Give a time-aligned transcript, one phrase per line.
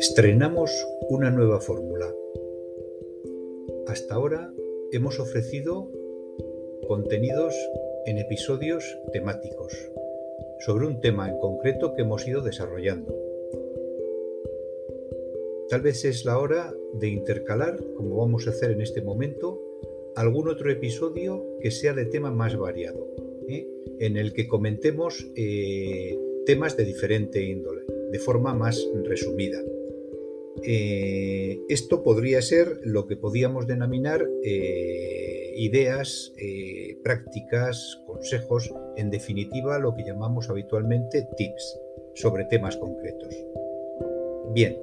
[0.00, 0.70] Estrenamos
[1.10, 2.10] una nueva fórmula.
[3.86, 4.50] Hasta ahora
[4.92, 5.90] hemos ofrecido
[6.88, 7.54] contenidos
[8.06, 9.76] en episodios temáticos
[10.60, 13.14] sobre un tema en concreto que hemos ido desarrollando.
[15.68, 19.60] Tal vez es la hora de intercalar, como vamos a hacer en este momento,
[20.16, 23.06] algún otro episodio que sea de tema más variado,
[23.50, 23.68] ¿eh?
[23.98, 29.62] en el que comentemos eh, temas de diferente índole, de forma más resumida.
[30.62, 39.78] Eh, esto podría ser lo que podíamos denominar eh, ideas, eh, prácticas, consejos, en definitiva
[39.78, 41.80] lo que llamamos habitualmente tips
[42.14, 43.34] sobre temas concretos.
[44.52, 44.76] Bien,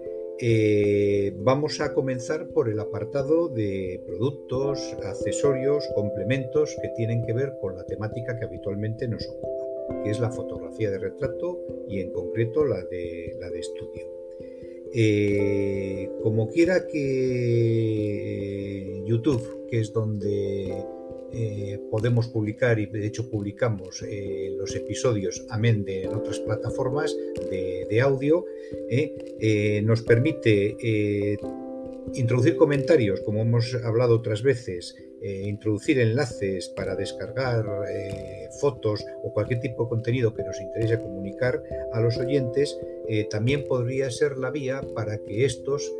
[1.39, 7.75] vamos a comenzar por el apartado de productos, accesorios, complementos que tienen que ver con
[7.75, 12.63] la temática que habitualmente nos ocupa, que es la fotografía de retrato y en concreto
[12.65, 14.17] la de, la de estudio.
[14.93, 18.23] Eh, como quiera que
[19.05, 20.83] YouTube, que es donde
[21.33, 27.15] eh, podemos publicar y de hecho publicamos eh, los episodios, amén de otras plataformas
[27.49, 28.45] de audio,
[29.83, 31.37] nos permite
[32.13, 39.33] introducir comentarios, como hemos hablado otras veces, eh, introducir enlaces para descargar eh, fotos o
[39.33, 42.77] cualquier tipo de contenido que nos interese comunicar a los oyentes,
[43.07, 45.91] eh, también podría ser la vía para que estos,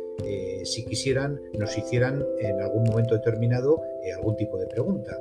[0.64, 3.80] si quisieran, nos hicieran en algún momento determinado
[4.16, 5.16] algún tipo de pregunta.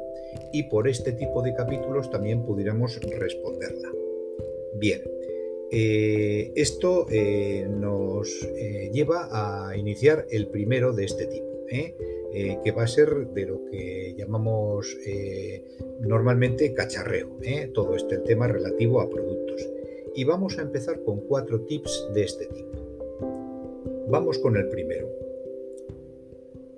[0.51, 3.91] Y por este tipo de capítulos también pudiéramos responderla.
[4.73, 5.01] Bien,
[5.71, 7.07] esto
[7.69, 8.29] nos
[8.91, 11.47] lleva a iniciar el primero de este tipo.
[12.33, 15.63] Eh, que va a ser de lo que llamamos eh,
[16.01, 17.71] normalmente cacharreo, ¿eh?
[17.73, 19.67] todo este tema relativo a productos.
[20.13, 24.05] Y vamos a empezar con cuatro tips de este tipo.
[24.09, 25.09] Vamos con el primero.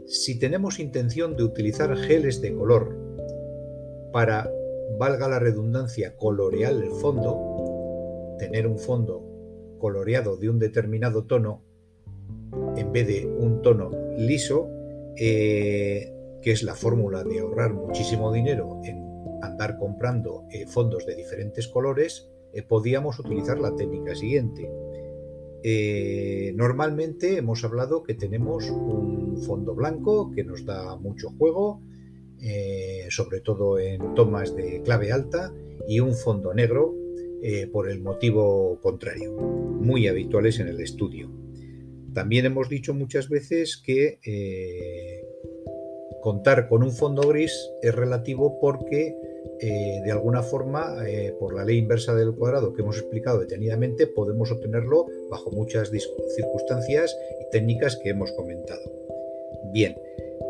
[0.06, 2.96] Si tenemos intención de utilizar geles de color
[4.14, 4.50] para,
[4.98, 7.59] valga la redundancia, colorear el fondo,
[8.40, 9.24] tener un fondo
[9.78, 11.62] coloreado de un determinado tono
[12.76, 14.70] en vez de un tono liso,
[15.16, 16.12] eh,
[16.42, 19.04] que es la fórmula de ahorrar muchísimo dinero en
[19.42, 24.70] andar comprando eh, fondos de diferentes colores, eh, podíamos utilizar la técnica siguiente.
[26.56, 31.82] normalmente hemos hablado que tenemos un fondo blanco que nos da mucho juego,
[33.10, 35.52] sobre todo en tomas de clave alta,
[35.86, 36.96] y un fondo negro
[37.72, 41.30] por el motivo contrario, muy habituales en el estudio.
[42.14, 45.24] También hemos dicho muchas veces que eh,
[46.22, 49.16] contar con un fondo gris es relativo porque
[49.62, 54.08] eh, de alguna forma, eh, por la ley inversa del cuadrado que hemos explicado detenidamente,
[54.08, 55.92] podemos obtenerlo bajo muchas
[56.36, 58.82] circunstancias y técnicas que hemos comentado.
[59.72, 59.96] Bien,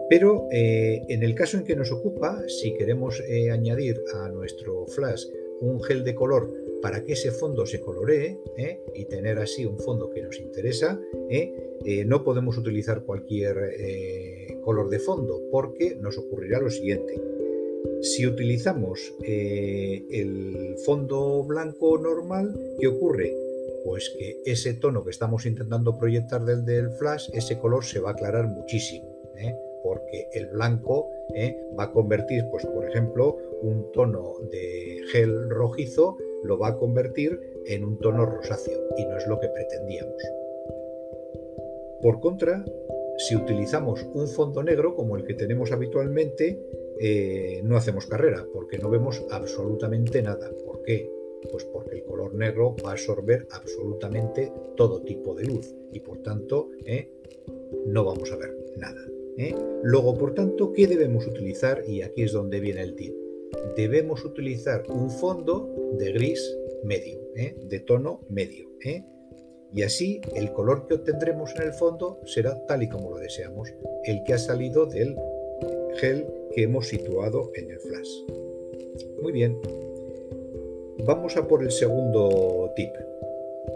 [0.09, 5.25] pero en el caso en que nos ocupa, si queremos añadir a nuestro flash
[5.61, 6.51] un gel de color
[6.81, 8.79] para que ese fondo se coloree ¿eh?
[8.95, 11.53] y tener así un fondo que nos interesa, ¿eh?
[11.85, 17.19] Eh, no podemos utilizar cualquier color de fondo porque nos ocurrirá lo siguiente.
[18.01, 23.33] Si utilizamos el fondo blanco normal, ¿qué ocurre?
[23.85, 28.09] Pues que ese tono que estamos intentando proyectar del, del flash, ese color se va
[28.09, 29.19] a aclarar muchísimo
[29.83, 31.09] porque el blanco
[31.77, 37.39] va a convertir, pues por ejemplo, un tono de gel rojizo lo va a convertir
[37.65, 40.23] en un tono rosáceo y no es lo que pretendíamos.
[42.01, 42.63] Por contra,
[43.17, 46.59] si utilizamos un fondo negro como el que tenemos habitualmente,
[46.99, 50.49] eh, no hacemos carrera porque no vemos absolutamente nada.
[50.65, 51.11] ¿Por qué?
[51.51, 56.21] Pues porque el color negro va a absorber absolutamente todo tipo de luz y por
[56.21, 57.09] tanto eh,
[57.85, 59.01] no vamos a ver nada.
[59.37, 59.55] Eh.
[59.83, 61.83] Luego, por tanto, ¿qué debemos utilizar?
[61.87, 63.18] Y aquí es donde viene el tip
[63.75, 67.55] debemos utilizar un fondo de gris medio, ¿eh?
[67.63, 68.69] de tono medio.
[68.83, 69.03] ¿eh?
[69.73, 73.73] Y así el color que obtendremos en el fondo será tal y como lo deseamos,
[74.05, 75.15] el que ha salido del
[75.97, 78.09] gel que hemos situado en el flash.
[79.21, 79.59] Muy bien,
[81.05, 82.91] vamos a por el segundo tip.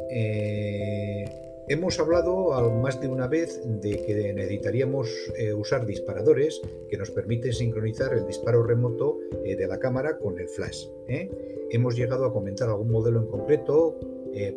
[0.09, 1.25] Eh,
[1.69, 7.53] Hemos hablado más de una vez de que necesitaríamos eh, usar disparadores que nos permiten
[7.53, 10.87] sincronizar el disparo remoto eh, de la cámara con el flash.
[11.07, 11.31] ¿eh?
[11.71, 13.97] Hemos llegado a comentar algún modelo en concreto,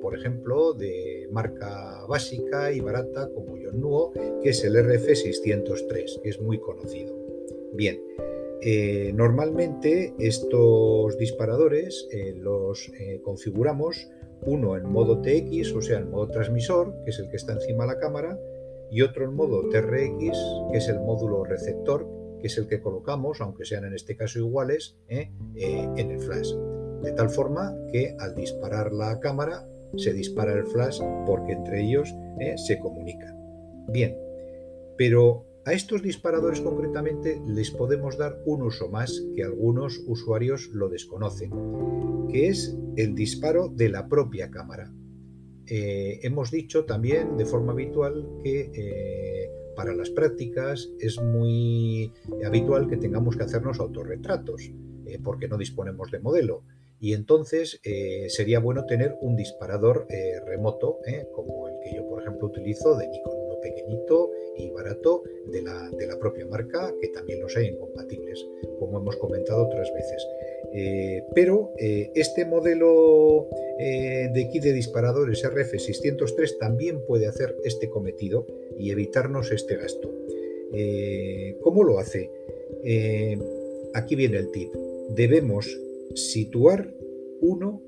[0.00, 4.12] por ejemplo, de marca básica y barata como Yonnuo,
[4.42, 7.14] que es el RF603, que es muy conocido.
[7.74, 8.00] Bien,
[9.14, 12.90] normalmente estos disparadores los
[13.22, 14.08] configuramos
[14.42, 17.84] uno en modo TX, o sea, en modo transmisor, que es el que está encima
[17.84, 18.38] de la cámara,
[18.90, 20.38] y otro en modo TRX,
[20.70, 22.06] que es el módulo receptor,
[22.40, 25.30] que es el que colocamos, aunque sean en este caso iguales, ¿eh?
[25.56, 26.52] Eh, en el flash.
[27.02, 29.66] De tal forma que al disparar la cámara
[29.96, 32.54] se dispara el flash porque entre ellos ¿eh?
[32.56, 33.36] se comunican.
[33.88, 34.16] Bien,
[34.96, 40.88] pero a estos disparadores concretamente les podemos dar un uso más que algunos usuarios lo
[40.88, 41.50] desconocen,
[42.30, 44.90] que es el disparo de la propia cámara.
[45.68, 52.12] hemos dicho también de forma habitual que para las prácticas es muy
[52.44, 54.72] habitual que tengamos que hacernos autorretratos,
[55.06, 56.64] eh, porque no disponemos de modelo.
[56.98, 60.98] Y entonces eh, sería bueno tener un disparador eh, remoto,
[61.34, 63.35] como el que yo, por ejemplo, utilizo de Nikon,
[63.66, 68.46] pequeñito y barato de la, propia marca, que también los hay incompatibles,
[68.78, 70.26] como hemos comentado otras veces.
[70.72, 73.48] Eh, pero eh, este modelo
[73.78, 78.46] eh, de kit de disparadores RF603 también puede hacer este cometido
[78.78, 80.12] y evitarnos este gasto.
[81.62, 82.30] ¿Cómo lo hace?
[83.94, 84.70] aquí viene el tip.
[85.10, 85.66] Debemos
[86.14, 86.92] situar
[87.40, 87.80] uno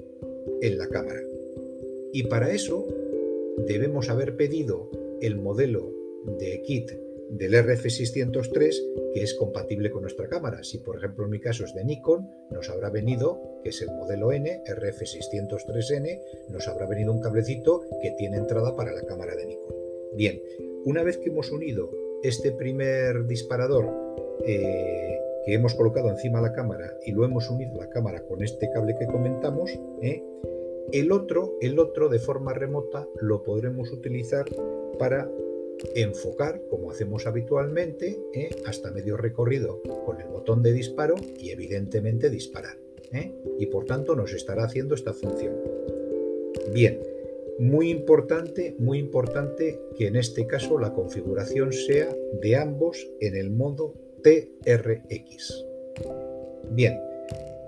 [0.62, 1.20] en la cámara.
[2.12, 2.86] Y para eso
[3.66, 4.88] debemos haber pedido
[5.20, 5.92] el modelo
[6.38, 6.90] de kit
[7.30, 10.62] del RF603 que es compatible con nuestra cámara.
[10.62, 13.88] Si por ejemplo en mi caso es de Nikon, nos habrá venido, que es el
[13.88, 16.20] modelo N, RF603N,
[16.50, 19.74] nos habrá venido un cablecito que tiene entrada para la cámara de Nikon.
[20.14, 20.40] Bien,
[20.84, 21.90] una vez que hemos unido
[22.22, 23.86] este primer disparador
[24.44, 28.24] eh, que hemos colocado encima de la cámara y lo hemos unido a la cámara
[28.26, 29.70] con este cable que comentamos,
[30.02, 30.22] eh,
[30.92, 34.46] el otro, el otro de forma remota lo podremos utilizar
[34.98, 35.30] para
[35.94, 38.50] enfocar, como hacemos habitualmente, ¿eh?
[38.66, 42.76] hasta medio recorrido con el botón de disparo y evidentemente disparar.
[43.12, 43.32] ¿eh?
[43.58, 45.54] Y por tanto nos estará haciendo esta función.
[46.72, 47.00] Bien,
[47.58, 52.08] muy importante, muy importante que en este caso la configuración sea
[52.40, 55.64] de ambos en el modo TRX.
[56.70, 57.00] Bien,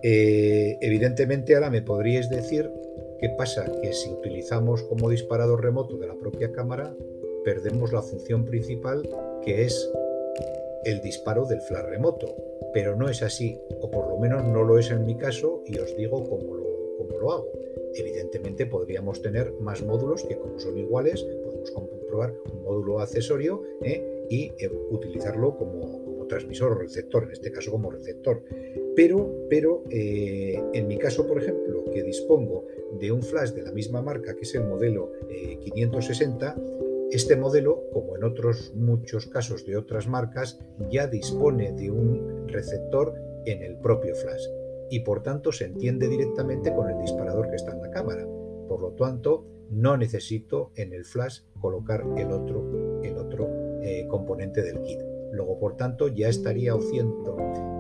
[0.03, 2.71] eh, evidentemente ahora me podríais decir
[3.19, 6.95] qué pasa que si utilizamos como disparador remoto de la propia cámara,
[7.45, 9.09] perdemos la función principal
[9.45, 9.91] que es
[10.85, 12.37] el disparo del flash remoto.
[12.73, 15.79] Pero no es así, o por lo menos no lo es en mi caso, y
[15.79, 17.49] os digo cómo lo, cómo lo hago.
[17.95, 24.27] Evidentemente podríamos tener más módulos que como son iguales, podemos comprobar un módulo accesorio ¿eh?
[24.29, 28.45] y eh, utilizarlo como, transmisor o receptor, en este caso como receptor.
[28.95, 32.67] Pero, pero eh, en mi caso, por ejemplo, que dispongo
[33.01, 36.55] de un flash de la misma marca, que es el modelo 560,
[37.11, 40.61] este modelo, como en otros muchos casos de otras marcas,
[40.91, 43.15] ya dispone de un receptor
[43.47, 44.45] en el propio flash
[44.91, 48.27] y por tanto se entiende directamente con el disparador que está en la cámara.
[48.69, 53.49] Por lo tanto, no necesito en el flash colocar el otro, el otro
[53.83, 55.01] eh, componente del kit.
[55.33, 57.37] Luego, por tanto, ya estaría haciendo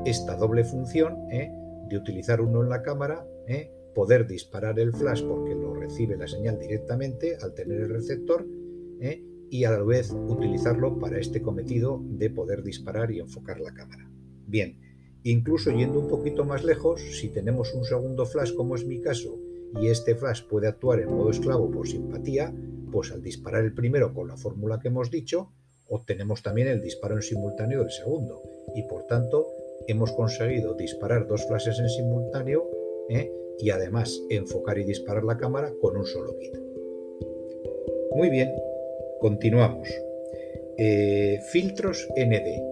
[0.07, 1.53] esta doble función eh,
[1.89, 6.29] de utilizar uno en la cámara, eh, poder disparar el flash porque lo recibe la
[6.29, 8.47] señal directamente al tener el receptor
[9.01, 9.23] ¿eh?
[9.51, 14.09] y a la vez utilizarlo para este cometido de poder disparar y enfocar la cámara.
[14.47, 14.79] Bien,
[15.25, 19.39] incluso yendo un poquito más lejos, si tenemos un segundo flash como es mi caso,
[19.81, 22.55] y este flash puede actuar en modo esclavo por simpatía,
[22.91, 25.53] pues al disparar el primero con la fórmula que hemos dicho,
[25.89, 28.43] obtenemos también el disparo en simultáneo del segundo,
[28.75, 29.47] y por tanto
[29.89, 32.69] hemos conseguido disparar dos flashes en simultáneo
[33.09, 33.33] ¿eh?
[33.59, 36.57] y además enfocar y disparar la cámara con un solo kit.
[38.15, 38.53] Muy bien,
[39.21, 39.87] Continuamos.
[40.79, 42.63] Eh, filtros ND.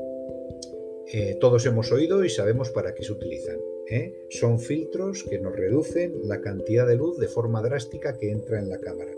[1.12, 3.58] Eh, todos hemos oído y sabemos para qué se utilizan.
[3.90, 4.14] ¿eh?
[4.30, 8.70] Son filtros que nos reducen la cantidad de luz de forma drástica que entra en
[8.70, 9.12] la cámara.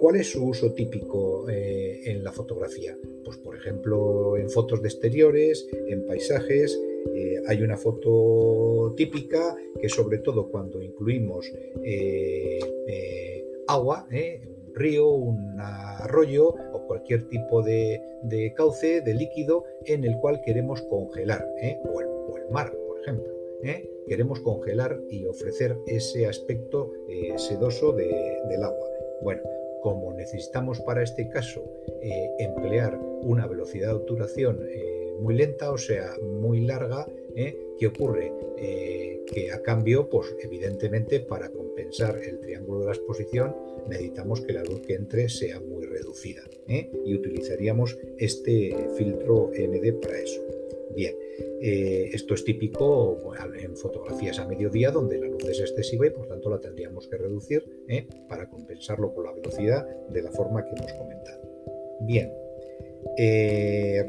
[0.00, 2.96] ¿Cuál es su uso típico en la fotografía?
[3.24, 6.78] Pues por ejemplo en fotos de exteriores, en paisajes,
[7.46, 11.50] hay una foto típica que sobre todo cuando incluimos
[13.66, 14.06] agua,
[14.74, 18.00] río, un arroyo o cualquier tipo de,
[18.56, 21.78] cauce, de líquido en el cual queremos congelar, ¿eh?
[21.84, 22.06] o, el,
[22.50, 23.32] mar, por ejemplo.
[23.62, 23.88] ¿eh?
[24.06, 28.86] Queremos congelar y ofrecer ese aspecto eh, sedoso del agua.
[29.22, 29.42] Bueno,
[29.82, 31.62] como necesitamos para este caso
[32.38, 34.60] emplear una velocidad de obturación
[35.20, 38.32] muy lenta, o sea, muy larga, ¿qué ocurre?
[39.26, 43.56] que a cambio, pues evidentemente para compensar el triángulo de la exposición,
[43.88, 46.90] necesitamos que la luz que entre sea muy reducida ¿eh?
[47.06, 50.40] y utilizaríamos este filtro ND para eso.
[50.94, 51.14] Bien,
[51.62, 53.18] esto es típico
[53.58, 57.16] en fotografías a mediodía donde la luz es excesiva y por tanto la tendríamos que
[57.16, 57.64] reducir
[58.28, 61.40] para compensarlo con la velocidad de la forma que hemos comentado.
[62.02, 62.30] Bien,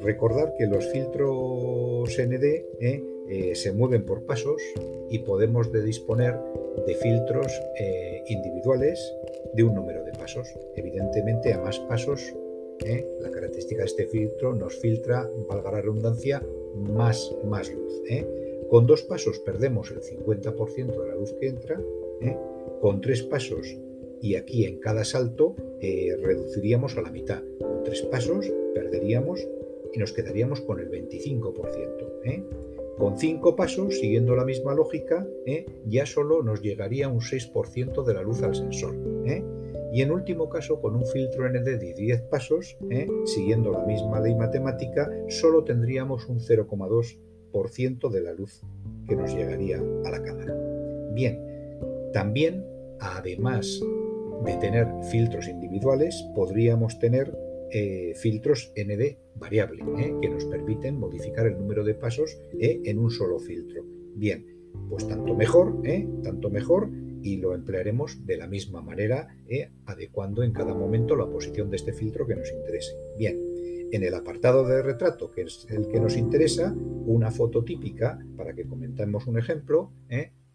[0.01, 4.61] recordar que los filtros ND eh, se mueven por pasos
[5.09, 6.37] y podemos de disponer
[6.85, 7.47] de filtros
[7.79, 9.13] eh, individuales
[9.53, 10.47] de un número de pasos.
[10.75, 12.33] Evidentemente, a más pasos,
[12.85, 16.43] eh, la característica de este filtro nos filtra, valga la redundancia,
[16.75, 18.01] más, más luz.
[18.69, 21.79] Con dos pasos perdemos el 50% de la luz que entra,
[22.81, 23.77] con tres pasos
[24.21, 27.43] y aquí en cada salto reduciríamos a la mitad.
[27.59, 29.47] Con tres pasos perderíamos
[29.93, 32.72] y nos quedaríamos con el 25%.
[32.97, 35.65] Con cinco pasos, siguiendo la misma lógica, ¿eh?
[35.85, 38.95] ya solo nos llegaría un 6% de la luz al sensor.
[39.25, 39.43] ¿eh?
[39.91, 43.07] Y en último caso, con un filtro ND de 10 pasos, ¿eh?
[43.25, 48.61] siguiendo la misma ley matemática, solo tendríamos un 0,2% de la luz
[49.07, 50.55] que nos llegaría a la cámara.
[51.13, 51.39] Bien,
[52.13, 52.63] también,
[52.99, 53.81] además
[54.45, 57.35] de tener filtros individuales, podríamos tener
[58.15, 63.11] filtros ND variable, eh, que nos permiten modificar el número de pasos eh, en un
[63.11, 63.83] solo filtro.
[64.15, 64.45] Bien,
[64.89, 65.81] pues tanto mejor,
[66.23, 66.89] tanto mejor,
[67.21, 69.27] y lo emplearemos de la misma manera,
[69.85, 72.93] adecuando en cada momento la posición de este filtro que nos interese.
[73.17, 73.39] Bien,
[73.93, 76.75] en el apartado de retrato, que es el que nos interesa,
[77.05, 79.91] una foto típica, para que comentemos un ejemplo,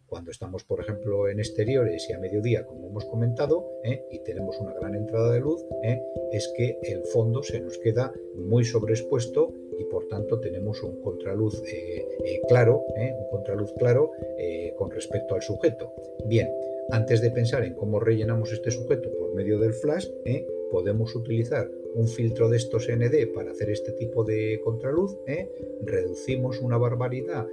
[0.08, 4.02] cuando estamos, por ejemplo, en exteriores y a mediodía, como hemos comentado, ¿eh?
[4.10, 6.02] y tenemos una gran entrada de luz, ¿eh?
[6.32, 11.62] es que el fondo se nos queda muy sobreexpuesto y por tanto tenemos un contraluz
[11.72, 14.10] eh, claro, un contraluz claro
[14.76, 15.92] con respecto al sujeto.
[16.26, 16.48] Bien,
[16.90, 20.08] antes de pensar en cómo rellenamos este sujeto por medio del flash,
[20.70, 25.16] podemos utilizar un filtro de estos ND para hacer este tipo de contraluz,
[25.82, 27.46] reducimos una barbaridad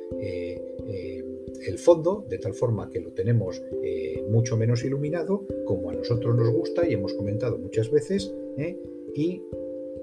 [1.68, 6.36] el fondo, de tal forma que lo tenemos eh, mucho menos iluminado, como a nosotros
[6.36, 8.78] nos gusta y hemos comentado muchas veces, ¿eh?
[9.14, 9.42] y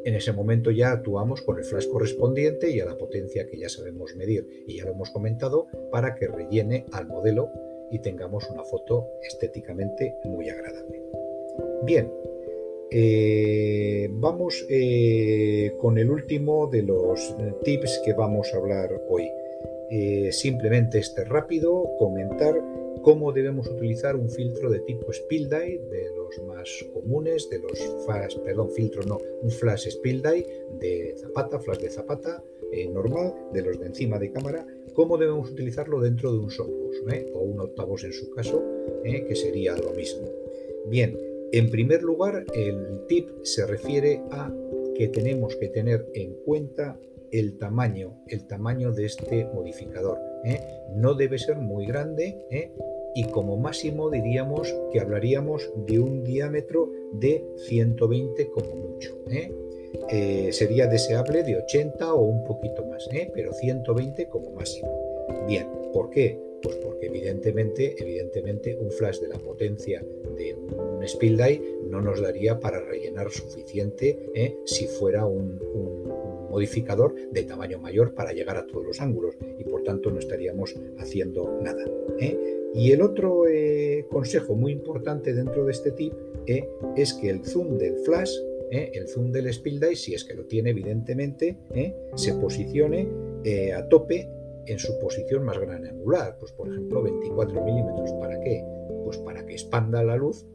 [0.04, 3.68] en ese momento ya actuamos con el flash correspondiente y a la potencia que ya
[3.68, 7.50] sabemos medir y ya lo hemos comentado para que rellene al modelo
[7.90, 11.02] y tengamos una foto estéticamente muy agradable.
[11.84, 12.10] Bien,
[12.92, 14.66] eh, vamos
[15.80, 17.34] con el último de los
[17.64, 19.30] tips que vamos a hablar hoy.
[19.94, 22.58] Eh, simplemente este rápido, comentar
[23.02, 28.38] cómo debemos utilizar un filtro de tipo Spill de los más comunes, de los flash,
[28.38, 33.78] perdón, filtro no, un flash Spill de Zapata, flash de Zapata, eh, normal, de los
[33.78, 37.30] de encima de cámara, cómo debemos utilizarlo dentro de un softbox ¿eh?
[37.34, 38.64] o un octavos en su caso,
[39.04, 40.26] que sería lo mismo.
[40.86, 41.18] Bien,
[41.52, 44.50] en primer lugar, el tip se refiere a
[44.94, 46.98] que tenemos que tener en cuenta
[47.30, 50.18] el tamaño, el tamaño de este modificador.
[50.44, 50.60] ¿eh?
[50.94, 52.72] No debe ser muy grande ¿eh?
[53.14, 59.18] y como máximo diríamos que hablaríamos de un diámetro de 120 como mucho.
[59.30, 59.52] ¿eh?
[60.52, 64.88] sería deseable de 80 o un poquito más, pero 120 como máximo.
[65.46, 66.38] Bien, ¿por qué?
[66.62, 70.04] Pues porque evidentemente, evidentemente un flash de la potencia
[70.36, 71.40] de un Spill
[71.88, 74.30] no nos daría para rellenar suficiente
[74.64, 75.58] si fuera un
[76.52, 80.76] modificador de tamaño mayor para llegar a todos los ángulos y por tanto no estaríamos
[80.98, 81.84] haciendo nada.
[82.20, 82.38] ¿eh?
[82.74, 86.12] Y el otro eh, consejo muy importante dentro de este tip
[86.46, 86.68] ¿eh?
[86.94, 88.32] es que el zoom del flash,
[88.70, 91.58] el zoom del Spill si es que lo tiene evidentemente,
[92.16, 93.06] se posicione
[93.74, 94.30] a tope
[94.66, 98.12] en su posición más gran angular, pues por ejemplo 24 milímetros.
[98.20, 98.64] ¿Para qué?
[99.04, 100.46] Pues para que expanda la luz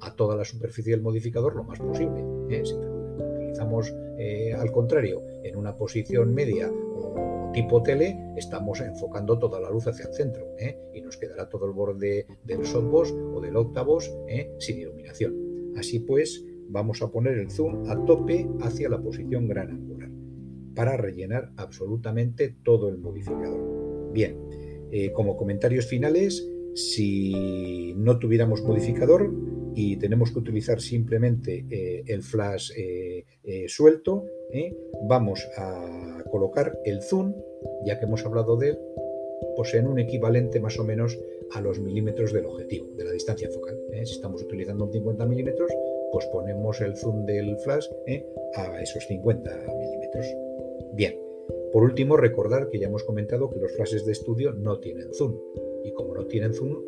[0.00, 2.24] a toda la superficie del modificador lo más posible.
[2.64, 9.58] Si utilizamos eh, al contrario, en una posición media o tipo tele, estamos enfocando toda
[9.60, 10.78] la luz hacia el centro ¿eh?
[10.94, 14.54] y nos quedará todo el borde del softbox o del octavos ¿eh?
[14.58, 15.72] sin iluminación.
[15.76, 20.09] Así pues, vamos a poner el zoom a tope hacia la posición gran angular
[20.74, 24.12] para rellenar absolutamente todo el modificador.
[24.12, 24.36] Bien,
[25.14, 29.30] como comentarios finales, si no tuviéramos modificador,
[29.74, 34.24] y tenemos que utilizar simplemente eh, el flash eh, eh, suelto,
[35.08, 37.34] vamos a colocar el zoom,
[37.84, 38.78] ya que hemos hablado de él,
[39.56, 41.18] pues en un equivalente más o menos
[41.52, 43.78] a los milímetros del objetivo, de la distancia focal.
[44.04, 45.70] Si estamos utilizando un 50 milímetros,
[46.12, 47.86] pues ponemos el zoom del flash
[48.56, 50.26] a esos 50 milímetros.
[50.94, 51.18] Bien,
[51.72, 55.36] por último, recordar que ya hemos comentado que los flashes de estudio no tienen zoom.
[55.84, 56.82] Y como no tienen zoom,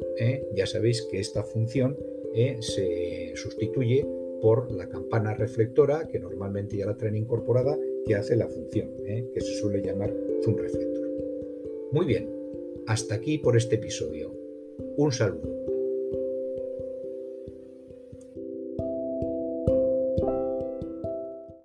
[0.54, 1.96] ya sabéis que esta función
[2.34, 4.06] eh, se sustituye
[4.40, 9.30] por la campana reflectora, que normalmente ya la traen incorporada, que hace la función, eh,
[9.32, 11.08] que se suele llamar zoom reflector.
[11.92, 12.28] Muy bien,
[12.86, 14.34] hasta aquí por este episodio.
[14.96, 15.61] Un saludo.